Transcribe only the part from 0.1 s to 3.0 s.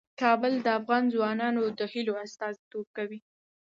کابل د افغان ځوانانو د هیلو استازیتوب